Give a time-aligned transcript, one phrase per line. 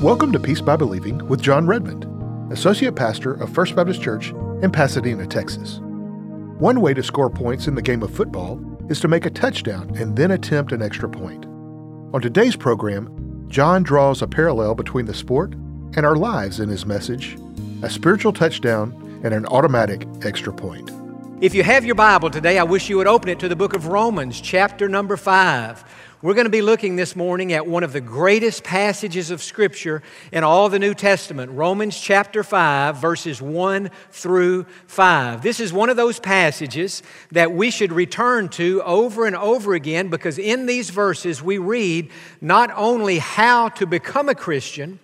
[0.00, 2.06] Welcome to Peace by Believing with Jon Redmond,
[2.52, 4.30] Associate Pastor of First Baptist Church
[4.62, 5.80] in Pasadena, Texas.
[6.58, 8.56] One way to score points in the game of football
[8.88, 11.44] is to make a touchdown and then attempt an extra point.
[12.14, 15.54] On today's program, Jon draws a parallel between the sport
[15.96, 17.36] and our lives in his message
[17.82, 20.90] a spiritual touchdown and an automatic extra point.
[21.40, 23.72] If you have your Bible today, I wish you would open it to the book
[23.72, 25.84] of Romans, chapter number 5.
[26.20, 30.02] We're going to be looking this morning at one of the greatest passages of Scripture
[30.32, 35.40] in all the New Testament, Romans chapter 5, verses 1 through 5.
[35.40, 40.08] This is one of those passages that we should return to over and over again
[40.08, 44.98] because in these verses we read not only how to become a Christian,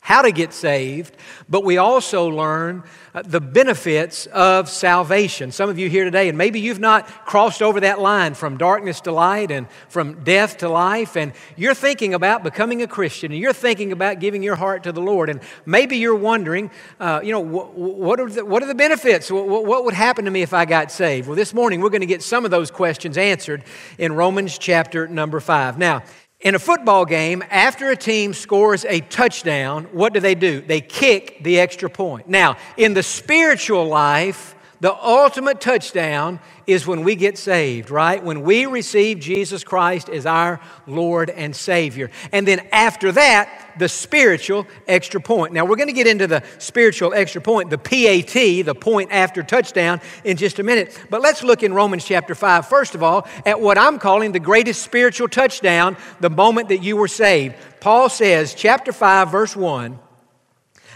[0.00, 1.14] how to get saved,
[1.50, 2.82] but we also learn
[3.14, 5.52] uh, the benefits of salvation.
[5.52, 9.02] Some of you here today, and maybe you've not crossed over that line from darkness
[9.02, 13.40] to light and from death to life, and you're thinking about becoming a Christian, and
[13.40, 17.32] you're thinking about giving your heart to the Lord, and maybe you're wondering, uh, you
[17.32, 19.30] know, what, what, are the, what are the benefits?
[19.30, 21.28] What, what would happen to me if I got saved?
[21.28, 23.62] Well, this morning we're going to get some of those questions answered
[23.98, 25.76] in Romans chapter number 5.
[25.76, 26.02] Now,
[26.40, 30.60] in a football game, after a team scores a touchdown, what do they do?
[30.60, 32.28] They kick the extra point.
[32.28, 38.22] Now, in the spiritual life, the ultimate touchdown is when we get saved, right?
[38.22, 42.10] When we receive Jesus Christ as our Lord and Savior.
[42.30, 45.52] And then after that, the spiritual extra point.
[45.52, 49.42] Now, we're going to get into the spiritual extra point, the PAT, the point after
[49.42, 50.96] touchdown, in just a minute.
[51.10, 54.40] But let's look in Romans chapter 5, first of all, at what I'm calling the
[54.40, 57.56] greatest spiritual touchdown, the moment that you were saved.
[57.80, 59.98] Paul says, chapter 5, verse 1.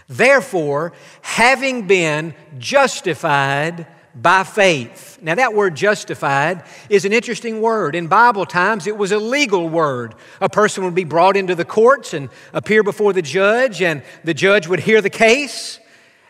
[0.09, 5.19] Therefore, having been justified by faith.
[5.23, 7.95] Now, that word justified is an interesting word.
[7.95, 10.15] In Bible times, it was a legal word.
[10.41, 14.35] A person would be brought into the courts and appear before the judge, and the
[14.35, 15.79] judge would hear the case,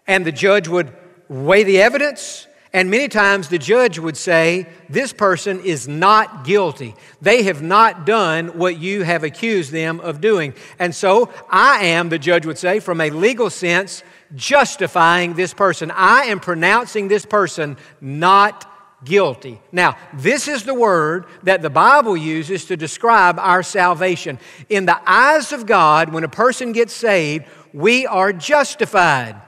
[0.06, 0.92] and the judge would
[1.28, 6.94] weigh the evidence, and many times the judge would say, This person is not guilty.
[7.20, 10.54] They have not done what you have accused them of doing.
[10.78, 14.02] And so I am, the judge would say, from a legal sense,
[14.34, 15.90] justifying this person.
[15.94, 18.68] I am pronouncing this person not
[19.04, 19.60] guilty.
[19.70, 24.38] Now, this is the word that the Bible uses to describe our salvation.
[24.70, 27.44] In the eyes of God, when a person gets saved,
[27.74, 29.40] we are justified.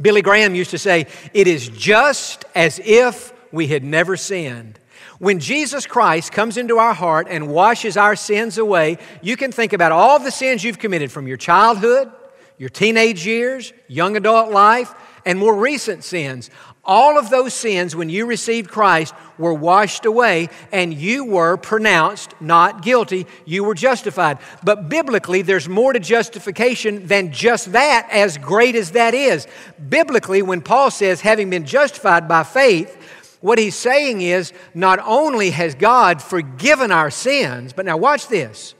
[0.00, 4.78] Billy Graham used to say, It is just as if we had never sinned.
[5.18, 9.72] When Jesus Christ comes into our heart and washes our sins away, you can think
[9.72, 12.10] about all the sins you've committed from your childhood,
[12.58, 14.94] your teenage years, young adult life,
[15.26, 16.50] and more recent sins.
[16.86, 22.34] All of those sins, when you received Christ, were washed away and you were pronounced
[22.40, 23.26] not guilty.
[23.46, 24.38] You were justified.
[24.62, 29.46] But biblically, there's more to justification than just that, as great as that is.
[29.88, 32.94] Biblically, when Paul says, having been justified by faith,
[33.40, 38.74] what he's saying is not only has God forgiven our sins, but now watch this,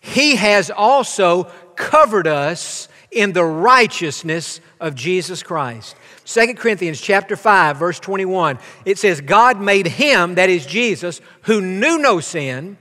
[0.00, 1.44] he has also
[1.74, 5.96] covered us in the righteousness of Jesus Christ.
[6.26, 11.60] 2 Corinthians chapter 5 verse 21 it says God made him that is Jesus who
[11.60, 12.76] knew no sin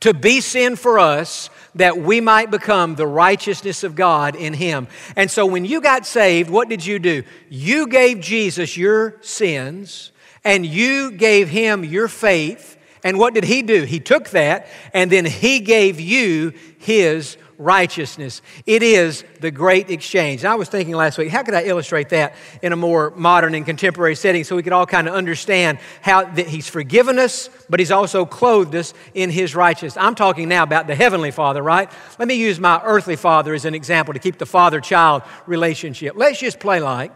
[0.00, 4.86] to be sin for us that we might become the righteousness of God in him.
[5.16, 7.24] And so when you got saved what did you do?
[7.48, 10.12] You gave Jesus your sins
[10.44, 13.82] and you gave him your faith and what did he do?
[13.82, 18.40] He took that and then he gave you his righteousness.
[18.64, 20.42] It is the great exchange.
[20.42, 23.54] And I was thinking last week, how could I illustrate that in a more modern
[23.54, 27.50] and contemporary setting so we could all kind of understand how that He's forgiven us,
[27.68, 29.96] but He's also clothed us in His righteousness.
[30.02, 31.90] I'm talking now about the Heavenly Father, right?
[32.18, 36.14] Let me use my earthly father as an example to keep the father child relationship.
[36.16, 37.12] Let's just play like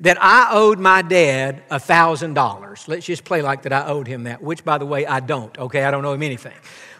[0.00, 2.88] that I owed my dad a $1,000.
[2.88, 5.56] Let's just play like that I owed him that, which, by the way, I don't,
[5.58, 5.84] okay?
[5.84, 6.52] I don't owe him anything.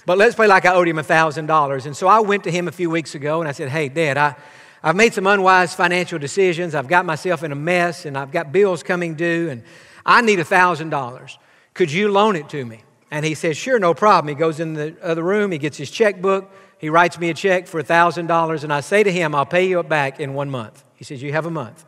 [0.06, 1.86] But let's play like I owed him $1,000.
[1.86, 4.16] And so I went to him a few weeks ago and I said, Hey, Dad,
[4.16, 4.36] I,
[4.82, 6.76] I've made some unwise financial decisions.
[6.76, 9.64] I've got myself in a mess and I've got bills coming due and
[10.06, 11.36] I need $1,000.
[11.74, 12.82] Could you loan it to me?
[13.10, 14.28] And he says, Sure, no problem.
[14.28, 17.66] He goes in the other room, he gets his checkbook, he writes me a check
[17.66, 20.84] for $1,000, and I say to him, I'll pay you it back in one month.
[20.94, 21.84] He says, You have a month.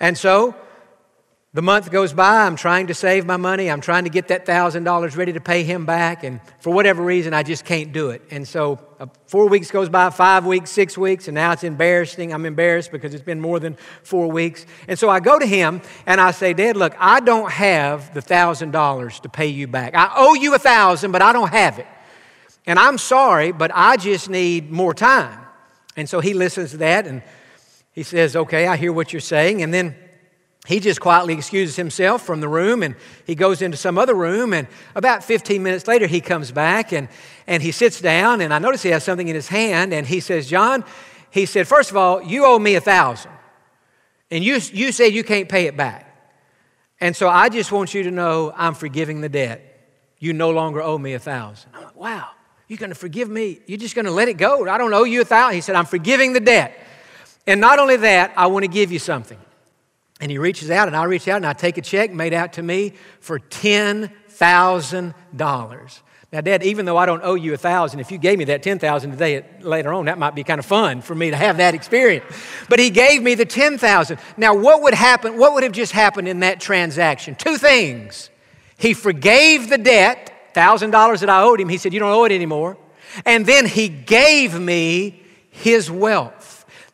[0.00, 0.54] And so
[1.54, 4.46] The month goes by, I'm trying to save my money, I'm trying to get that
[4.46, 8.22] $1,000 ready to pay him back, and for whatever reason, I just can't do it.
[8.30, 12.32] And so uh, four weeks goes by, five weeks, six weeks, and now it's embarrassing.
[12.32, 14.64] I'm embarrassed because it's been more than four weeks.
[14.88, 18.22] And so I go to him and I say, Dad, look, I don't have the
[18.22, 19.94] $1,000 to pay you back.
[19.94, 21.86] I owe you a 1000 but I don't have it.
[22.64, 25.38] And I'm sorry, but I just need more time.
[25.98, 27.22] And so he listens to that and
[27.92, 29.62] he says, Okay, I hear what you're saying.
[29.62, 29.94] And then
[30.66, 32.94] he just quietly excuses himself from the room and
[33.26, 34.52] he goes into some other room.
[34.52, 37.08] And about 15 minutes later, he comes back and,
[37.48, 38.40] and he sits down.
[38.40, 39.92] And I notice he has something in his hand.
[39.92, 40.84] And he says, Jon,
[41.30, 43.32] he said, First of all, you owe me a thousand.
[44.30, 46.08] And you, you say you can't pay it back.
[47.00, 49.68] And so I just want you to know I'm forgiving the debt.
[50.20, 51.70] You no longer owe me a thousand.
[51.74, 52.28] I'm like, wow,
[52.68, 53.58] you're going to forgive me?
[53.66, 54.68] You're just going to let it go?
[54.68, 55.56] I don't owe you a thousand.
[55.56, 56.78] He said, I'm forgiving the debt.
[57.48, 59.38] And not only that, I want to give you something.
[60.22, 62.52] And he reaches out, and I reach out, and I take a check made out
[62.54, 66.00] to me for $10,000.
[66.32, 68.62] Now, Dad, even though I don't owe you a thousand, if you gave me that
[68.62, 71.58] ten thousand today later on, that might be kind of fun for me to have
[71.58, 72.24] that experience.
[72.70, 74.18] But he gave me the ten thousand.
[74.38, 75.36] Now, what would happen?
[75.36, 77.34] What would have just happened in that transaction?
[77.34, 78.30] Two things.
[78.78, 81.68] He forgave the debt, thousand dollars that I owed him.
[81.68, 82.78] He said, "You don't owe it anymore,"
[83.26, 86.41] and then he gave me his wealth.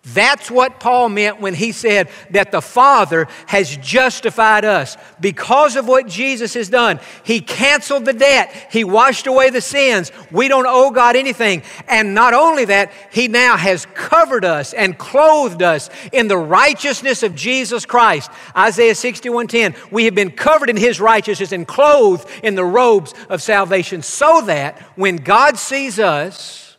[0.04, 4.96] That's what Paul meant when he said that the Father has justified us.
[5.20, 10.10] Because of what Jesus has done, He canceled the debt, He washed away the sins.
[10.30, 11.62] We don't owe God anything.
[11.88, 17.22] And not only that, He now has covered us and clothed us in the righteousness
[17.22, 18.30] of Jesus Christ.
[18.56, 23.42] Isaiah 61:10, we have been covered in His righteousness and clothed in the robes of
[23.42, 26.76] salvation, so that when God sees us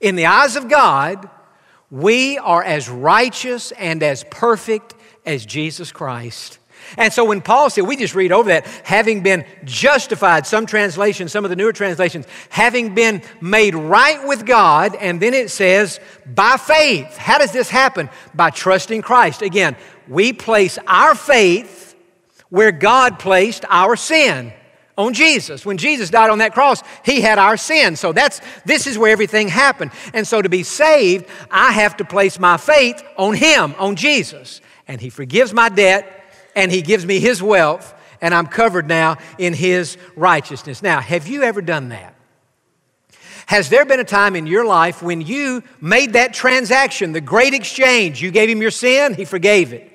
[0.00, 1.28] in the eyes of God,
[1.92, 4.94] we are as righteous and as perfect
[5.26, 6.58] as Jesus Christ.
[6.96, 11.32] And so when Paul said, we just read over that, having been justified, some translations,
[11.32, 16.00] some of the newer translations, having been made right with God, and then it says,
[16.26, 17.16] by faith.
[17.18, 18.08] How does this happen?
[18.34, 19.42] By trusting Christ.
[19.42, 19.76] Again,
[20.08, 21.94] we place our faith
[22.48, 24.54] where God placed our sin
[25.02, 25.66] on Jesus.
[25.66, 27.96] When Jesus died on that cross, he had our sin.
[27.96, 29.90] So that's this is where everything happened.
[30.14, 34.60] And so to be saved, I have to place my faith on him, on Jesus.
[34.88, 39.18] And he forgives my debt and he gives me his wealth and I'm covered now
[39.36, 40.82] in his righteousness.
[40.82, 42.14] Now, have you ever done that?
[43.46, 47.52] Has there been a time in your life when you made that transaction, the great
[47.52, 48.22] exchange?
[48.22, 49.91] You gave him your sin, he forgave it.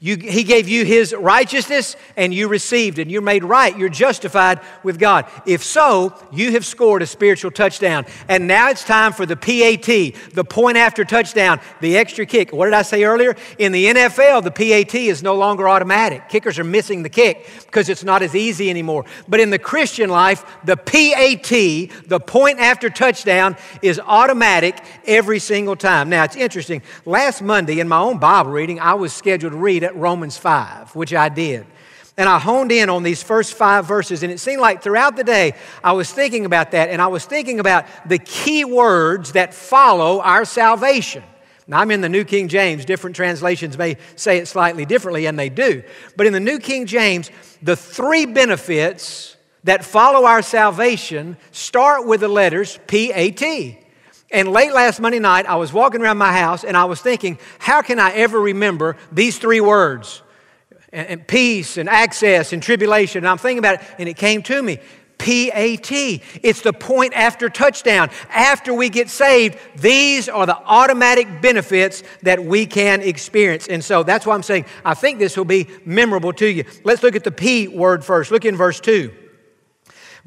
[0.00, 3.76] You, he gave you his righteousness and you received and You're made right.
[3.76, 5.26] You're justified with God.
[5.44, 8.06] If so, you have scored a spiritual touchdown.
[8.28, 12.52] And now it's time for the PAT, the point after touchdown, the extra kick.
[12.52, 13.34] What did I say earlier?
[13.58, 16.28] In the NFL, the PAT is no longer automatic.
[16.28, 19.04] Kickers are missing the kick because it's not as easy anymore.
[19.26, 21.48] But in the Christian life, the PAT,
[22.08, 26.08] the point after touchdown, is automatic every single time.
[26.08, 26.82] Now it's interesting.
[27.04, 30.94] Last Monday in my own Bible reading, I was scheduled to read at Romans 5,
[30.94, 31.66] which I did.
[32.16, 35.24] And I honed in on these first five verses, and it seemed like throughout the
[35.24, 35.54] day
[35.84, 40.20] I was thinking about that, and I was thinking about the key words that follow
[40.20, 41.22] our salvation.
[41.68, 42.84] Now, I'm in the New King James.
[42.84, 45.82] Different translations may say it slightly differently, and they do.
[46.16, 47.30] But in the New King James,
[47.62, 53.78] the three benefits that follow our salvation start with the letters P A T.
[54.30, 57.38] And late last Monday night, I was walking around my house and I was thinking,
[57.58, 60.22] how can I ever remember these three words?
[60.92, 63.18] And, peace and access and tribulation.
[63.18, 64.78] And I'm thinking about it, and it came to me.
[65.18, 65.90] PAT.
[65.90, 68.08] It's the point after touchdown.
[68.30, 73.66] After we get saved, these are the automatic benefits that we can experience.
[73.66, 76.64] And so that's why I'm saying I think this will be memorable to you.
[76.84, 78.30] Let's look at the P word first.
[78.30, 79.12] Look in verse 2.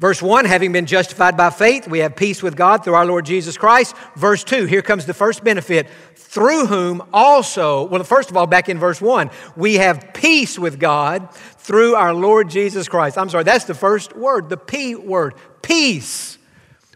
[0.02, 3.24] Verse 1, having been justified by faith, we have peace with God through our Lord
[3.24, 3.94] Jesus Christ.
[4.16, 8.68] Verse 2, here comes the first benefit, through whom also, well, first of all, back
[8.68, 13.16] in verse 1, we have peace with God through our Lord Jesus Christ.
[13.16, 16.36] I'm sorry, that's the first word, the P word, peace.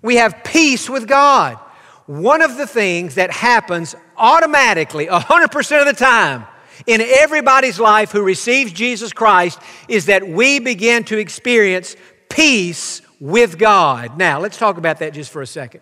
[0.03, 1.61] We have peace with God.
[2.07, 6.45] One of the things that happens automatically, 100% of the time,
[6.89, 11.95] in everybody's life who receives Jesus Christ is that we begin to experience
[12.37, 14.19] peace with God.
[14.19, 15.81] Now, let's talk about that just for a second.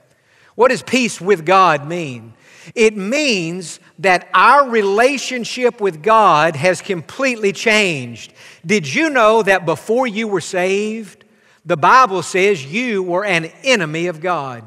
[0.54, 2.32] What does peace with God mean?
[2.76, 8.32] It means that our relationship with God has completely changed.
[8.64, 11.24] Did you know that before you were saved,
[11.66, 14.66] the Bible says you were an enemy of God?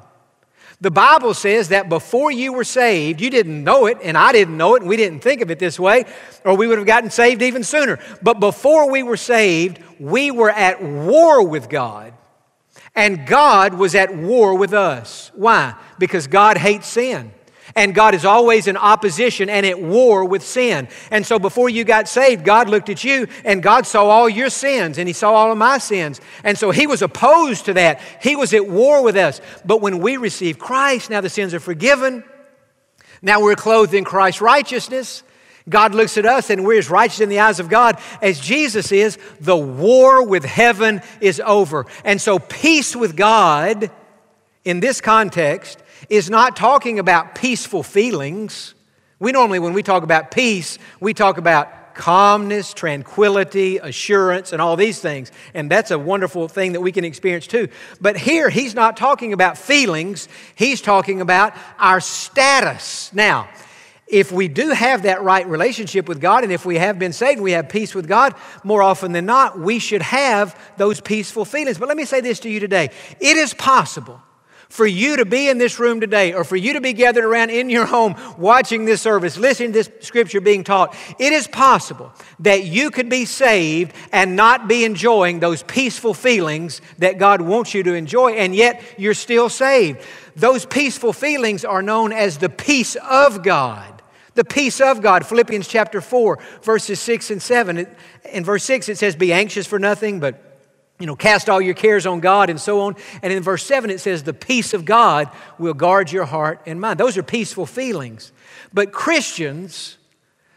[0.80, 4.58] The Bible says that before you were saved, you didn't know it, and I didn't
[4.58, 6.06] know it, and we didn't think of it this way,
[6.46, 7.98] or we would have gotten saved even sooner.
[8.22, 12.14] But before we were saved, we were at war with God,
[12.94, 15.32] and God was at war with us.
[15.34, 15.74] Why?
[15.98, 17.32] Because God hates sin.
[17.78, 20.88] And God is always in opposition and at war with sin.
[21.12, 24.50] And so before you got saved, God looked at you and God saw all your
[24.50, 26.20] sins and He saw all of my sins.
[26.44, 28.02] And so He was opposed to that.
[28.20, 29.42] He was at war with us.
[29.64, 32.24] But when we receive Christ, now the sins are forgiven.
[33.22, 35.22] Now we're clothed in Christ's righteousness.
[35.70, 38.92] God looks at us and we're as righteous in the eyes of God as Jesus
[38.92, 39.20] is.
[39.40, 41.86] The war with heaven is over.
[42.04, 43.92] And so peace with God
[44.66, 48.74] in this context is not talking about peaceful feelings.
[49.20, 54.76] We normally, when we talk about peace, we talk about calmness, tranquility, assurance, and all
[54.76, 55.32] these things.
[55.54, 57.68] And that's a wonderful thing that we can experience too.
[58.00, 63.12] But here, he's not talking about feelings, he's talking about our status.
[63.14, 63.50] Now,
[64.08, 67.42] if we do have that right relationship with God and if we have been saved,
[67.42, 71.78] we have peace with God, more often than not, we should have those peaceful feelings.
[71.78, 74.22] But let me say this to you today it is possible
[74.70, 77.50] for you to be in this room today or for you to be gathered around
[77.50, 82.12] in your home watching this service, listening to this scripture being taught, it is possible
[82.40, 87.74] that you could be saved and not be enjoying those peaceful feelings that God wants
[87.74, 90.02] you to enjoy, and yet you're still saved.
[90.36, 94.02] Those peaceful feelings are known as the peace of God.
[94.36, 95.26] The peace of God.
[95.26, 97.88] Philippians chapter 4, verses 6 and 7.
[98.32, 100.47] In verse 6, it says, Be anxious for nothing, but
[101.00, 102.96] you know, cast all your cares on God and so on.
[103.22, 106.82] And in verse 7, it says, The peace of God will guard your heart and
[106.82, 107.00] mind.
[107.00, 108.32] Those are peaceful feelings.
[108.74, 109.98] But Christians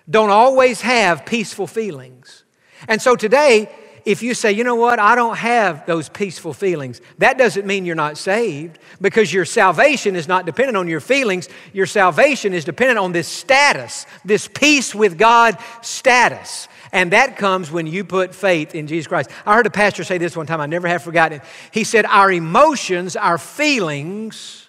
[0.08, 2.44] don't always have peaceful feelings.
[2.88, 3.70] And so today,
[4.04, 7.84] if you say, you know what, I don't have those peaceful feelings, that doesn't mean
[7.84, 11.48] you're not saved because your salvation is not dependent on your feelings.
[11.72, 16.68] Your salvation is dependent on this status, this peace with God status.
[16.92, 19.30] And that comes when you put faith in Jesus Christ.
[19.46, 21.44] I heard a pastor say this one time, I never have forgotten it.
[21.70, 24.68] He said, Our emotions, our feelings,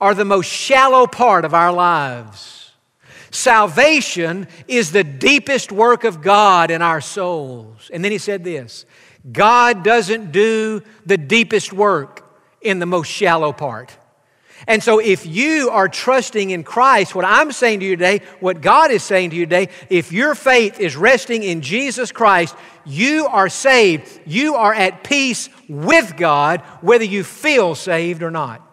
[0.00, 2.65] are the most shallow part of our lives.
[3.30, 7.90] Salvation is the deepest work of God in our souls.
[7.92, 8.84] And then he said this
[9.30, 12.22] God doesn't do the deepest work
[12.60, 13.96] in the most shallow part.
[14.66, 18.60] And so, if you are trusting in Christ, what I'm saying to you today, what
[18.60, 23.26] God is saying to you today, if your faith is resting in Jesus Christ, you
[23.26, 24.20] are saved.
[24.24, 28.65] You are at peace with God, whether you feel saved or not.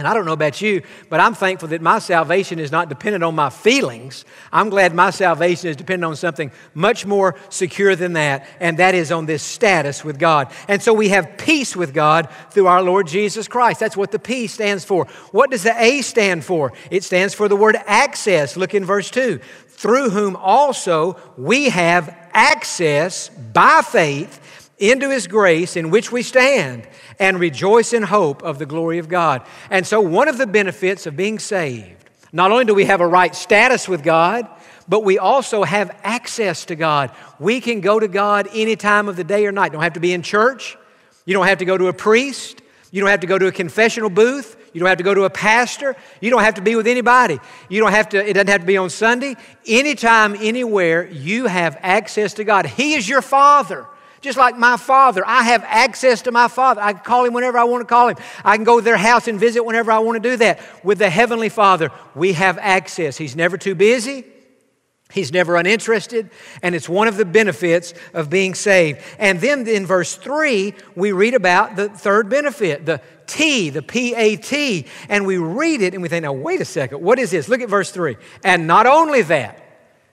[0.00, 0.80] And I don't know about you,
[1.10, 4.24] but I'm thankful that my salvation is not dependent on my feelings.
[4.50, 8.94] I'm glad my salvation is dependent on something much more secure than that, and that
[8.94, 10.50] is on this status with God.
[10.68, 13.78] And so we have peace with God through our Lord Jesus Christ.
[13.78, 15.04] That's what the P stands for.
[15.32, 16.72] What does the A stand for?
[16.90, 18.56] It stands for the word access.
[18.56, 19.38] Look in verse 2.
[19.68, 24.40] Through whom also we have access by faith
[24.80, 29.08] into his grace in which we stand and rejoice in hope of the glory of
[29.08, 29.42] God.
[29.70, 33.06] And so, one of the benefits of being saved, not only do we have a
[33.06, 34.48] right status with God,
[34.88, 37.12] but we also have access to God.
[37.38, 39.70] We can go to God any time of the day or night.
[39.70, 40.76] Don't have to be in church.
[41.26, 42.60] You don't have to go to a priest.
[42.90, 44.56] You don't have to go to a confessional booth.
[44.72, 45.94] You don't have to go to a pastor.
[46.20, 47.38] You don't have to be with anybody.
[47.68, 49.36] You don't have to, it doesn't have to be on Sunday.
[49.66, 52.66] Anytime, anywhere, you have access to God.
[52.66, 53.86] He is your Father.
[54.20, 56.82] Just like my father, I have access to my father.
[56.82, 58.16] I can call him whenever I want to call him.
[58.44, 60.60] I can go to their house and visit whenever I want to do that.
[60.84, 63.16] With the Heavenly Father, we have access.
[63.16, 64.24] He's never too busy.
[65.12, 66.30] He's never uninterested,
[66.62, 69.00] and it's one of the benefits of being saved.
[69.18, 74.14] And then in verse 3, we read about the third benefit, the T, the P
[74.14, 77.32] A T, and we read it and we think, now, wait a second, what is
[77.32, 77.48] this?
[77.48, 78.16] Look at verse 3.
[78.44, 79.60] And not only that,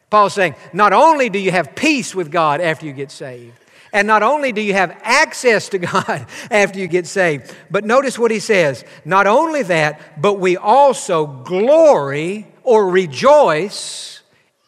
[0.10, 3.54] Paul's saying, not only do you have peace with God after you get saved,
[3.98, 8.20] and not only do you have access to God after you get saved, but notice
[8.20, 8.86] what he says.
[9.04, 14.22] Not only that, but we also glory or rejoice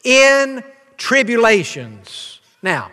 [0.04, 0.64] in
[0.98, 2.40] tribulations.
[2.64, 2.92] Now,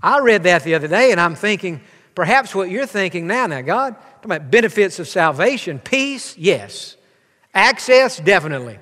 [0.00, 1.80] I read that the other day and I'm thinking,
[2.14, 6.96] perhaps what you're thinking now, now, God, talking about benefits of salvation, peace, yes.
[7.52, 8.78] Access, definitely.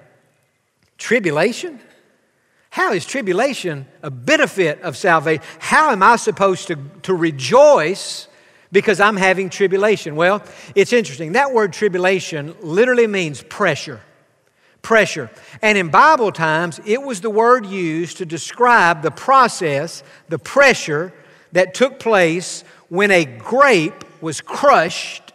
[0.99, 1.81] Tribulation?
[2.73, 5.45] How is tribulation a benefit of salvation?
[5.59, 8.29] How am I supposed to, to rejoice
[8.73, 10.17] because I'm having tribulation?
[10.17, 10.43] Well,
[10.75, 11.33] it's interesting.
[11.33, 14.01] That word tribulation literally means pressure.
[14.81, 15.31] Pressure.
[15.61, 21.13] And in Bible times, it was the word used to describe the process, the pressure
[21.53, 25.35] that took place when a grape was crushed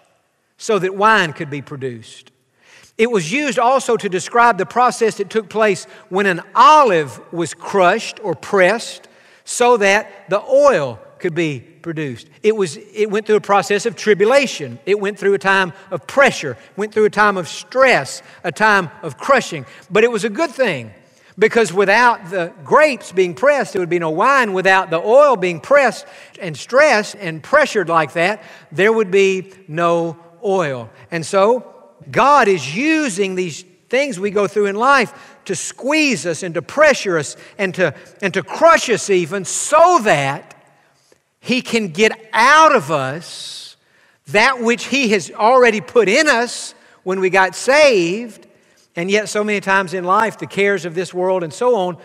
[0.58, 2.32] so that wine could be produced.
[2.98, 7.54] It was used also to describe the process that took place when an olive was
[7.54, 9.08] crushed or pressed
[9.46, 12.28] so that the oil could be produced.
[12.44, 14.80] It, was, it went through a process of tribulation.
[14.86, 18.90] It went through a time of pressure, went through a time of stress, a time
[19.02, 19.66] of crushing.
[19.90, 20.92] But it was a good thing
[21.40, 24.54] because without the grapes being pressed, there would be no wine.
[24.54, 26.06] Without the oil being pressed
[26.42, 30.90] and stressed and pressured like that, there would be no oil.
[31.12, 31.74] And so,
[32.12, 36.62] God is using these things we go through in life to squeeze us and to
[36.62, 40.56] pressure us and to, and to crush us, even so that
[41.40, 43.76] He can get out of us
[44.28, 48.46] that which He has already put in us when we got saved
[48.96, 51.98] and yet, so many times in life, the cares of this world and so on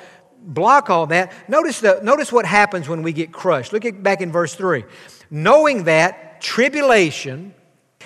[0.45, 1.33] block all that.
[1.49, 3.73] Notice, the, notice what happens when we get crushed.
[3.73, 4.85] Look at, back in verse 3.
[5.31, 7.55] Knowing that tribulation,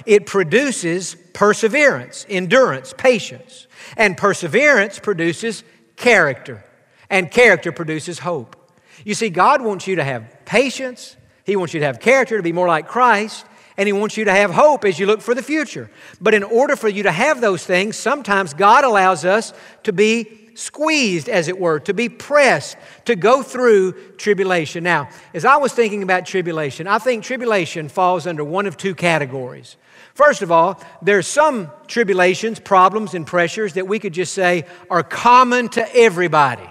[0.04, 3.66] it produces perseverance, endurance, patience.
[3.96, 5.64] And perseverance produces
[5.96, 6.64] character.
[7.08, 8.56] And character produces hope.
[9.04, 11.16] You see, God wants you to have patience.
[11.44, 14.24] He wants you to have character, to be more like Christ and He wants you
[14.24, 15.90] to have hope as you look for the future.
[16.20, 19.52] But in order for you to have those things, sometimes God allows us
[19.84, 24.82] to be squeezed, as it were, to be pressed, to go through tribulation.
[24.82, 28.94] Now, as I was thinking about tribulation, I think tribulation falls under one of two
[28.94, 29.76] categories.
[30.16, 35.02] First of all, there's some tribulations, problems, and pressures that we could just say are
[35.02, 36.66] common to everybody.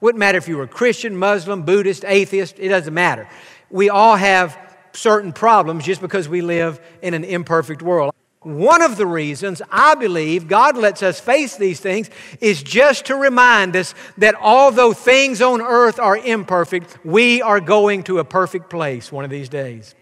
[0.00, 3.28] Wouldn't matter if you were Christian, Muslim, Buddhist, atheist, it doesn't matter.
[3.68, 4.56] We all have
[4.92, 8.14] certain problems just because we live in an imperfect world.
[8.42, 12.10] One of the reasons I believe God lets us face these things
[12.40, 18.04] is just to remind us that although things on earth are imperfect, we are going
[18.04, 19.96] to a perfect place one of these days.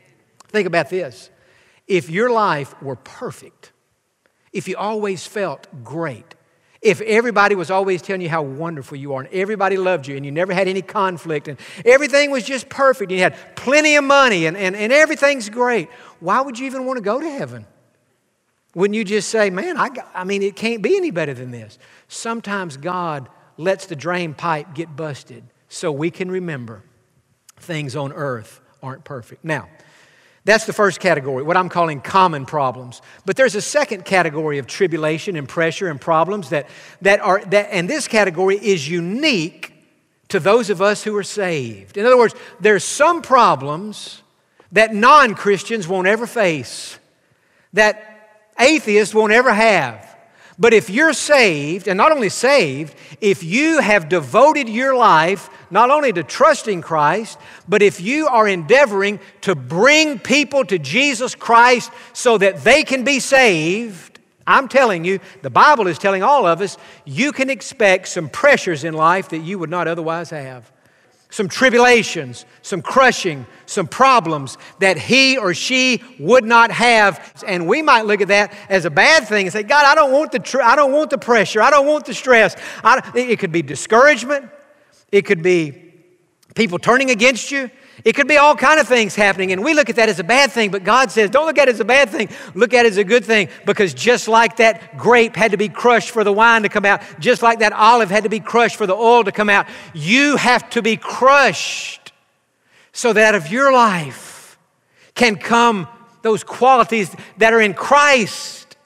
[0.49, 1.31] Think about this.
[1.87, 3.73] If your life were perfect,
[4.53, 6.35] if you always felt great,
[6.83, 10.27] if everybody was always telling you how wonderful you are and everybody loved you and
[10.27, 14.03] you never had any conflict and everything was just perfect and you had plenty of
[14.03, 17.67] money and, and, and everything's great, why would you even want to go to heaven?
[18.75, 21.79] Wouldn't you just say, man, I, I mean, it can't be any better than this?
[22.09, 26.83] Sometimes God lets the drain pipe get busted so we can remember
[27.59, 29.45] things on earth aren't perfect.
[29.45, 29.69] Now,
[30.45, 33.01] that's the first category, what I'm calling common problems.
[33.25, 36.69] But there's a second category of tribulation and pressure and problems that,
[37.03, 39.73] that are, that, and this category is unique
[40.29, 41.97] to those of us who are saved.
[41.97, 44.23] In other words, there's some problems
[44.73, 46.99] that non Christians won't ever face,
[47.75, 50.12] that atheists won't ever have.
[50.59, 55.91] But if you're saved, and not only saved, if you have devoted your life not
[55.91, 61.91] only to trusting Christ, but if you are endeavoring to bring people to Jesus Christ
[62.13, 66.61] so that they can be saved, I'm telling you, the Bible is telling all of
[66.61, 70.71] us, you can expect some pressures in life that you would not otherwise have
[71.33, 77.43] some tribulations, some crushing, some problems that he or she would not have.
[77.47, 80.13] And we might look at that as a bad thing and say, God, I don't
[80.13, 81.63] want the, tr- I don't want the pressure.
[81.63, 82.55] I don't want the stress.
[83.15, 84.51] it could be discouragement.
[85.11, 85.95] It could be
[86.55, 87.71] people turning against you.
[88.05, 90.25] It could be all kind of things happening, and we look at that as a
[90.25, 92.29] bad thing, but God says, don't look at it as a bad thing.
[92.55, 95.69] Look at it as a good thing, because just like that grape had to be
[95.69, 98.77] crushed for the wine to come out, just like that olive had to be crushed
[98.77, 102.13] for the oil to come out, you have to be crushed
[102.93, 104.59] so that of your life
[105.15, 105.87] can come
[106.23, 108.77] those qualities that are in Christ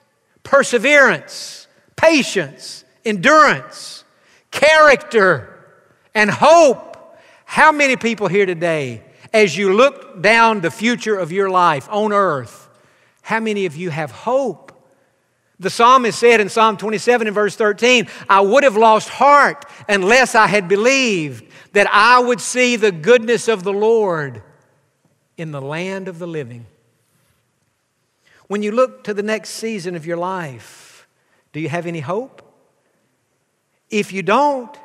[0.43, 1.67] perseverance,
[1.97, 4.05] patience, endurance,
[4.53, 5.53] character,
[6.15, 6.96] and hope
[7.47, 12.13] how many people here today, as you look down the future of your life on
[12.13, 12.69] earth,
[13.23, 14.73] how many of you have hope?
[15.59, 20.35] The psalmist said in Psalm 27 and verse 13, I would have lost heart unless
[20.35, 24.43] I had believed that I would see the goodness of the Lord
[25.39, 26.67] in the land of the living.
[28.49, 31.09] When you look to the next season of your life,
[31.53, 32.43] do you have any hope?
[33.89, 34.77] If you don't,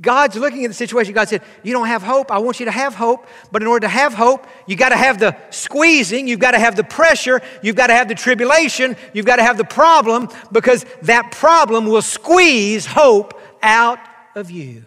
[0.00, 1.14] God's looking at the situation.
[1.14, 2.30] God said, You don't have hope.
[2.30, 3.26] I want you to have hope.
[3.50, 6.58] But in order to have hope, you got to have the squeezing, you've got to
[6.58, 10.28] have the pressure, you've got to have the tribulation, you've got to have the problem,
[10.50, 13.98] because that problem will squeeze hope out
[14.34, 14.84] of you.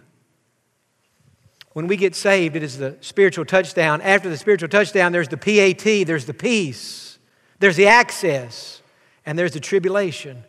[1.74, 4.02] When we get saved, it is the spiritual touchdown.
[4.02, 7.18] After the spiritual touchdown, there's the PAT, there's the peace,
[7.60, 8.82] there's the access,
[9.26, 10.44] and there's the tribulation.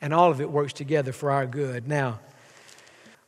[0.00, 1.86] And all of it works together for our good.
[1.86, 2.18] Now,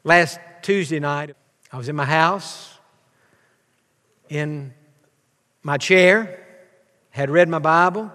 [0.03, 1.37] last Tuesday night,
[1.71, 2.79] I was in my house,
[4.31, 4.73] in
[5.63, 6.43] my chair,
[7.11, 8.11] had read my Bible,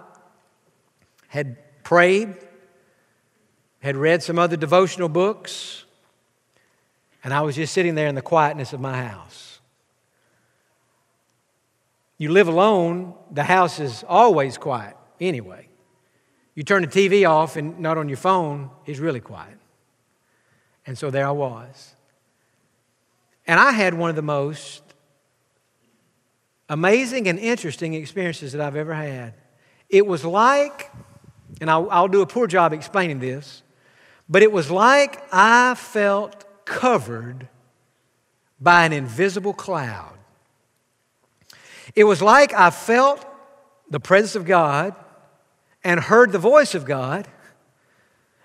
[1.28, 2.34] had prayed,
[3.78, 5.84] had read some other devotional books,
[7.22, 9.60] and I was just sitting there in the quietness of my house.
[12.18, 15.68] You live alone, the house is always quiet anyway.
[16.56, 19.56] You turn the TV off and not on your phone, it's really quiet.
[20.84, 21.94] And so there I was.
[23.50, 24.80] And I had one of the most
[26.68, 29.34] amazing and interesting experiences that I've ever had.
[29.88, 30.88] It was like,
[31.60, 33.64] and I'll, I'll do a poor job explaining this,
[34.28, 37.48] but it was like I felt covered
[38.60, 40.16] by an invisible cloud.
[41.96, 43.26] It was like I felt
[43.90, 44.94] the presence of God
[45.82, 47.26] and heard the voice of God,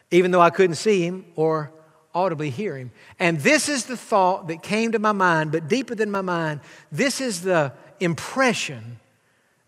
[0.10, 1.72] even though I couldn't see him or
[2.16, 2.92] audibly hear him.
[3.20, 6.62] And this is the thought that came to my mind, but deeper than my mind,
[6.92, 9.00] this is the impression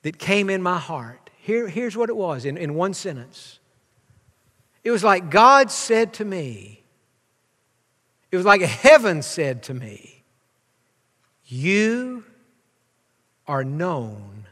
[0.02, 1.30] that came in my heart.
[1.38, 3.60] Here, here's what it was in, in one sentence
[4.84, 6.82] it was like God said to me,
[8.32, 10.24] it was like heaven said to me,
[11.46, 12.24] You
[13.48, 14.48] are known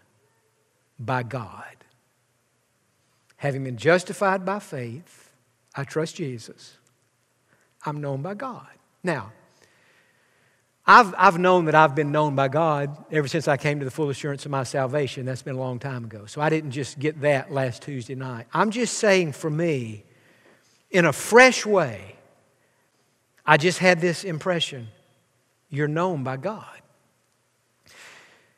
[0.99, 1.63] by God.
[3.37, 5.29] Having been justified by faith,
[5.73, 6.77] I trust Jesus.
[7.85, 8.67] I'm known by God.
[9.03, 9.31] Now,
[10.87, 13.91] I've, I've known that I've been known by God ever since I came to the
[13.91, 15.25] full assurance of my salvation.
[15.25, 16.25] That's been a long time ago.
[16.27, 18.45] So I didn't just get that last Tuesday night.
[18.53, 20.03] I'm just saying for me,
[20.91, 22.15] in a fresh way,
[23.45, 24.87] I just had this impression
[25.69, 26.65] you're known by God.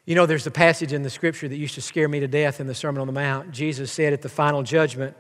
[0.06, 2.60] You know, there's a passage in the scripture that used to scare me to death
[2.60, 3.52] in the Sermon on the Mount.
[3.52, 5.16] Jesus said at the final judgment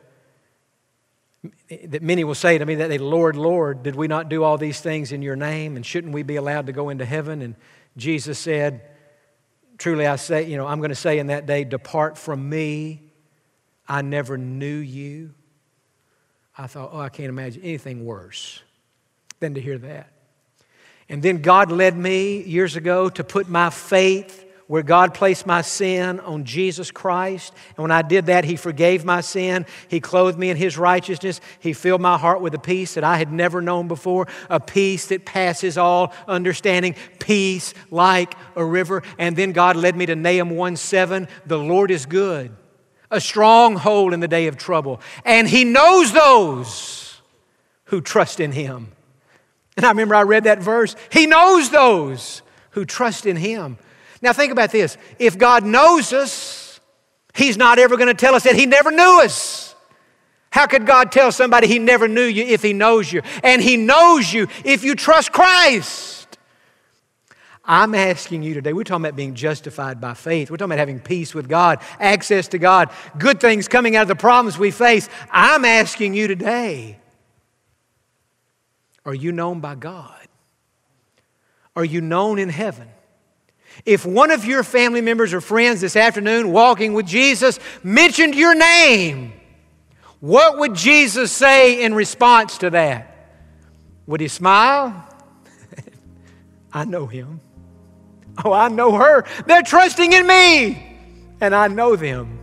[1.70, 4.58] that many will say to me that they, Lord, Lord, did we not do all
[4.58, 5.76] these things in your name?
[5.76, 7.42] And shouldn't we be allowed to go into heaven?
[7.42, 7.56] And
[7.96, 8.82] Jesus said,
[9.78, 13.04] Truly I say, you know, I'm going to say in that day, Depart from me.
[13.88, 15.34] I never knew you.
[16.58, 18.62] I thought, oh, I can't imagine anything worse
[19.40, 20.12] than to hear that.
[21.08, 25.62] And then God led me years ago to put my faith where God placed my
[25.62, 27.54] sin on Jesus Christ.
[27.76, 29.66] And when I did that, He forgave my sin.
[29.88, 31.40] He clothed me in His righteousness.
[31.60, 35.08] He filled my heart with a peace that I had never known before, a peace
[35.08, 39.04] that passes all understanding, peace like a river.
[39.18, 41.28] And then God led me to Nahum 1 7.
[41.46, 42.52] The Lord is good,
[43.10, 45.00] a stronghold in the day of trouble.
[45.24, 47.22] And He knows those
[47.86, 48.92] who trust in Him.
[49.78, 50.96] And I remember I read that verse.
[51.10, 53.78] He knows those who trust in Him.
[54.22, 54.98] Now, think about this.
[55.20, 56.80] If God knows us,
[57.36, 59.76] He's not ever going to tell us that He never knew us.
[60.50, 63.22] How could God tell somebody He never knew you if He knows you?
[63.44, 66.38] And He knows you if you trust Christ.
[67.64, 70.50] I'm asking you today, we're talking about being justified by faith.
[70.50, 74.08] We're talking about having peace with God, access to God, good things coming out of
[74.08, 75.10] the problems we face.
[75.30, 76.98] I'm asking you today,
[79.06, 80.28] are you known by God?
[81.76, 82.88] Are you known in heaven?
[83.86, 88.56] If one of your family members or friends this afternoon walking with Jesus mentioned your
[88.56, 89.34] name,
[90.20, 93.14] what would Jesus say in response to that?
[94.08, 95.08] Would he smile?
[96.74, 97.40] I know him.
[98.44, 99.26] Oh, I know her.
[99.46, 100.98] They're trusting in me,
[101.42, 102.38] and I know them.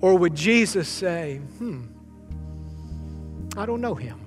[0.00, 1.84] Or would Jesus say, hmm,
[3.56, 4.20] I don't know him.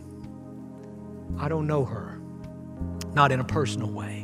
[1.40, 2.20] I don't know her.
[3.14, 4.21] Not in a personal way.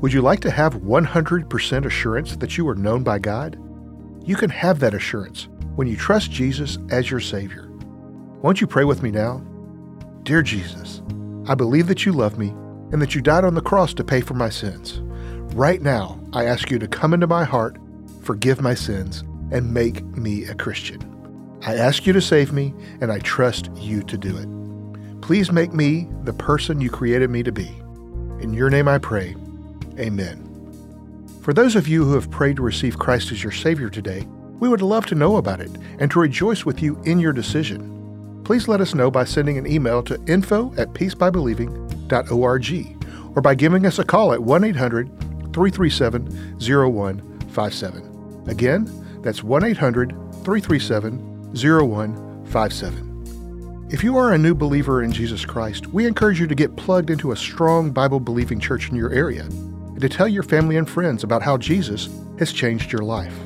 [0.00, 3.58] Would you like to have 100% assurance that you are known by God?
[4.24, 7.68] You can have that assurance when you trust Jesus as your Savior.
[8.40, 9.44] Won't you pray with me now?
[10.22, 11.02] Dear Jesus,
[11.48, 12.50] I believe that you love me
[12.92, 15.00] and that you died on the cross to pay for my sins.
[15.56, 17.76] Right now, I ask you to come into my heart,
[18.22, 21.02] forgive my sins, and make me a Christian.
[21.66, 25.22] I ask you to save me, and I trust you to do it.
[25.22, 27.66] Please make me the person you created me to be.
[28.40, 29.34] In your name I pray.
[29.98, 30.44] Amen.
[31.42, 34.26] For those of you who have prayed to receive Christ as your Savior today,
[34.60, 38.42] we would love to know about it and to rejoice with you in your decision.
[38.44, 43.86] Please let us know by sending an email to info at peacebybelieving.org or by giving
[43.86, 45.08] us a call at 1 800
[45.52, 48.44] 337 0157.
[48.48, 50.10] Again, that's 1 800
[50.44, 53.88] 337 0157.
[53.90, 57.08] If you are a new believer in Jesus Christ, we encourage you to get plugged
[57.08, 59.48] into a strong Bible believing church in your area
[59.98, 62.08] and to tell your family and friends about how Jesus
[62.38, 63.36] has changed your life.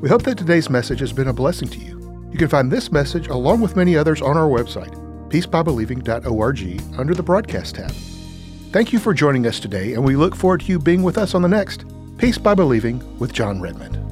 [0.00, 2.30] We hope that today's message has been a blessing to you.
[2.30, 4.94] You can find this message along with many others on our website,
[5.28, 7.90] peacebybelieving.org, under the Broadcast tab.
[8.70, 11.34] Thank you for joining us today, and we look forward to you being with us
[11.34, 11.84] on the next
[12.18, 14.07] Peace by Believing with Jon Redmond.